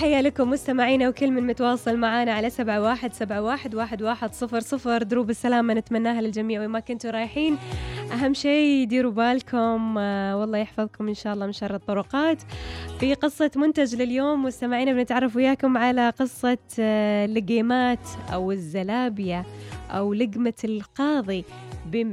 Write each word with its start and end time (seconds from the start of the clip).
تحية 0.00 0.20
لكم 0.20 0.50
مستمعينا 0.50 1.08
وكل 1.08 1.30
من 1.30 1.46
متواصل 1.46 1.96
معنا 1.96 2.32
على 2.32 2.50
سبعة 2.50 2.80
واحد 2.80 3.12
سبعة 3.12 3.42
واحد 3.42 3.74
واحد 3.74 4.02
واحد 4.02 4.34
صفر 4.34 4.60
صفر. 4.60 5.02
دروب 5.02 5.30
السلامة 5.30 5.74
نتمناها 5.74 6.20
للجميع 6.20 6.64
وما 6.64 6.80
كنتوا 6.80 7.10
رايحين. 7.10 7.58
أهم 8.12 8.34
شيء 8.34 8.86
ديروا 8.86 9.12
بالكم 9.12 9.98
آه 9.98 10.36
والله 10.36 10.58
يحفظكم 10.58 11.08
إن 11.08 11.14
شاء 11.14 11.34
الله 11.34 11.46
من 11.46 11.52
شر 11.52 11.74
الطرقات. 11.74 12.42
في 13.00 13.14
قصة 13.14 13.50
منتج 13.56 13.94
لليوم 13.94 14.42
مستمعينا 14.44 14.92
بنتعرف 14.92 15.36
وياكم 15.36 15.76
على 15.76 16.10
قصة 16.10 16.58
آه 16.78 17.26
لقيمات 17.26 18.08
أو 18.32 18.52
الزلابية 18.52 19.46
أو 19.90 20.14
لقمة 20.14 20.54
القاضي. 20.64 21.44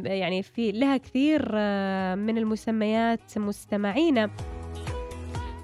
يعني 0.04 0.44
في 0.44 0.72
لها 0.72 0.98
كثير 0.98 1.52
آه 1.54 2.16
من 2.16 2.38
المسميات 2.38 3.38
مستمعينا. 3.38 4.30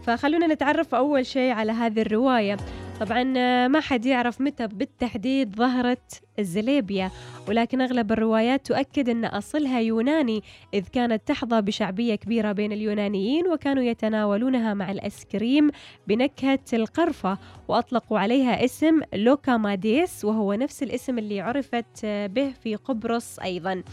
فخلونا 0.03 0.47
نتعرف 0.47 0.95
أول 0.95 1.25
شيء 1.25 1.51
على 1.51 1.71
هذه 1.71 2.01
الرواية. 2.01 2.57
طبعا 2.99 3.33
آه، 3.37 3.67
ما 3.67 3.79
حد 3.79 4.05
يعرف 4.05 4.41
متى 4.41 4.67
بالتحديد 4.67 5.55
ظهرت 5.55 6.21
الزليبيا 6.39 7.11
ولكن 7.47 7.81
أغلب 7.81 8.11
الروايات 8.11 8.65
تؤكد 8.67 9.09
أن 9.09 9.25
أصلها 9.25 9.79
يوناني 9.79 10.43
إذ 10.73 10.83
كانت 10.87 11.27
تحظى 11.27 11.61
بشعبية 11.61 12.15
كبيرة 12.15 12.51
بين 12.51 12.71
اليونانيين 12.71 13.47
وكانوا 13.47 13.83
يتناولونها 13.83 14.73
مع 14.73 14.91
ال 14.91 15.00
ice 15.00 15.27
cream 15.27 15.71
بنكهة 16.07 16.59
القرفة 16.73 17.37
وأطلقوا 17.67 18.19
عليها 18.19 18.65
اسم 18.65 19.01
لوكوماديس 19.13 20.25
وهو 20.25 20.53
نفس 20.53 20.83
الاسم 20.83 21.17
اللي 21.17 21.41
عرفت 21.41 22.05
به 22.05 22.51
في 22.63 22.75
قبرص 22.75 23.39
أيضا. 23.39 23.83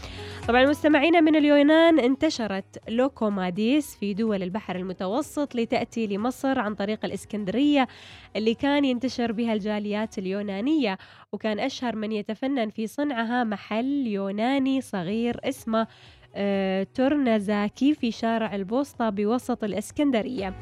طبعا 0.47 0.65
مستمعينا 0.65 1.21
من 1.21 1.35
اليونان 1.35 1.99
انتشرت 1.99 2.89
لوكوماديس 2.89 3.95
في 3.95 4.13
دول 4.13 4.43
البحر 4.43 4.75
المتوسط 4.75 5.55
لتأتي 5.55 6.07
لمصر 6.07 6.59
عن 6.59 6.75
طريق 6.75 7.05
الإسكندرية 7.05 7.87
اللي 8.35 8.53
كان 8.53 8.85
ينتشر 8.91 9.31
بها 9.31 9.53
الجاليات 9.53 10.17
اليونانية 10.17 10.97
وكان 11.31 11.59
أشهر 11.59 11.95
من 11.95 12.11
يتفنن 12.11 12.69
في 12.69 12.87
صنعها 12.87 13.43
محل 13.43 14.07
يوناني 14.07 14.81
صغير 14.81 15.39
اسمه 15.43 15.87
آه، 16.35 16.87
تورنازاكي 16.95 17.93
في 17.93 18.11
شارع 18.11 18.55
البوسطة 18.55 19.09
بوسط 19.09 19.63
الإسكندرية. 19.63 20.53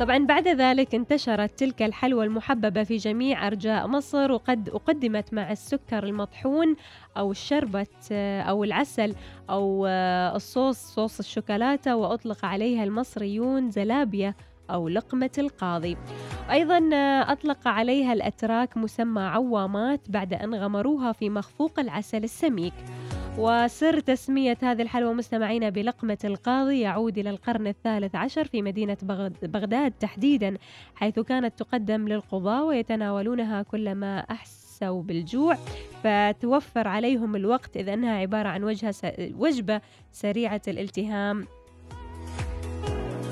طبعا 0.00 0.18
بعد 0.18 0.48
ذلك 0.48 0.94
انتشرت 0.94 1.58
تلك 1.58 1.82
الحلوى 1.82 2.24
المحببة 2.24 2.82
في 2.82 2.96
جميع 2.96 3.46
أرجاء 3.46 3.86
مصر 3.86 4.32
وقد 4.32 4.68
أقدمت 4.68 5.34
مع 5.34 5.52
السكر 5.52 6.04
المطحون 6.04 6.76
أو 7.16 7.30
الشربة 7.30 7.86
آه، 8.12 8.42
أو 8.42 8.64
العسل 8.64 9.14
أو 9.50 9.86
آه، 9.88 10.36
الصوص 10.36 10.76
صوص 10.76 11.18
الشوكولاتة 11.18 11.96
وأطلق 11.96 12.44
عليها 12.44 12.84
المصريون 12.84 13.70
زلابية 13.70 14.36
أو 14.74 14.88
لقمة 14.88 15.30
القاضي. 15.38 15.96
أيضا 16.50 16.88
أطلق 17.22 17.68
عليها 17.68 18.12
الأتراك 18.12 18.76
مسمى 18.76 19.22
عوامات 19.22 20.00
بعد 20.10 20.34
أن 20.34 20.54
غمروها 20.54 21.12
في 21.12 21.30
مخفوق 21.30 21.80
العسل 21.80 22.24
السميك. 22.24 22.74
وسر 23.38 24.00
تسمية 24.00 24.58
هذه 24.62 24.82
الحلوى 24.82 25.14
مستمعينا 25.14 25.68
بلقمة 25.68 26.18
القاضي 26.24 26.80
يعود 26.80 27.18
إلى 27.18 27.30
القرن 27.30 27.66
الثالث 27.66 28.14
عشر 28.14 28.44
في 28.44 28.62
مدينة 28.62 28.96
بغداد 29.42 29.92
تحديدا 29.92 30.56
حيث 30.94 31.20
كانت 31.20 31.58
تقدم 31.58 32.08
للقضاة 32.08 32.64
ويتناولونها 32.64 33.62
كلما 33.62 34.18
أحسوا 34.18 35.02
بالجوع. 35.02 35.56
فتوفر 36.02 36.88
عليهم 36.88 37.36
الوقت 37.36 37.76
إذ 37.76 37.88
أنها 37.88 38.12
عبارة 38.12 38.48
عن 38.48 38.76
وجبة 39.18 39.80
سريعة 40.12 40.62
الالتهام. 40.68 41.46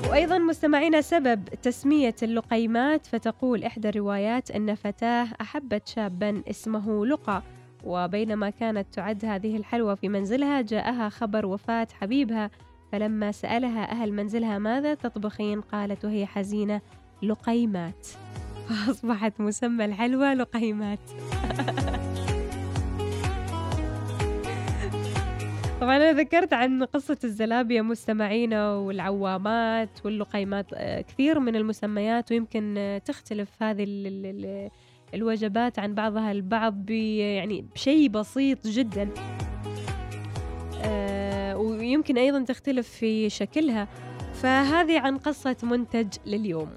وأيضا 0.09 0.37
مستمعينا 0.37 1.01
سبب 1.01 1.45
تسمية 1.45 2.15
اللقيمات 2.23 3.07
فتقول 3.07 3.63
إحدى 3.63 3.89
الروايات 3.89 4.51
أن 4.51 4.75
فتاة 4.75 5.27
أحبت 5.41 5.87
شابا 5.87 6.43
اسمه 6.49 7.05
لقى 7.05 7.43
وبينما 7.83 8.49
كانت 8.49 8.93
تعد 8.93 9.25
هذه 9.25 9.57
الحلوى 9.57 9.95
في 9.95 10.09
منزلها 10.09 10.61
جاءها 10.61 11.09
خبر 11.09 11.45
وفاة 11.45 11.87
حبيبها 12.01 12.51
فلما 12.91 13.31
سألها 13.31 13.91
أهل 13.91 14.13
منزلها 14.13 14.57
ماذا 14.57 14.93
تطبخين؟ 14.93 15.61
قالت 15.61 16.05
وهي 16.05 16.25
حزينة 16.25 16.81
لقيمات. 17.23 18.07
فأصبحت 18.69 19.41
مسمى 19.41 19.85
الحلوى 19.85 20.33
لقيمات. 20.33 20.99
طبعا 25.81 25.95
أنا 25.97 26.11
ذكرت 26.11 26.53
عن 26.53 26.83
قصة 26.83 27.17
الزلابية 27.23 27.81
مستمعينا 27.81 28.73
والعوامات 28.73 29.89
واللقيمات 30.05 30.65
آه، 30.73 31.01
كثير 31.01 31.39
من 31.39 31.55
المسميات 31.55 32.31
ويمكن 32.31 32.99
تختلف 33.05 33.63
هذه 33.63 33.85
الوجبات 35.13 35.79
عن 35.79 35.93
بعضها 35.93 36.31
البعض 36.31 36.89
يعني 36.89 37.65
بشيء 37.75 38.09
بسيط 38.09 38.67
جدا. 38.67 39.09
آه، 40.83 41.57
ويمكن 41.57 42.17
أيضا 42.17 42.43
تختلف 42.43 42.89
في 42.89 43.29
شكلها. 43.29 43.87
فهذه 44.33 44.99
عن 44.99 45.17
قصة 45.17 45.57
منتج 45.63 46.07
لليوم. 46.25 46.69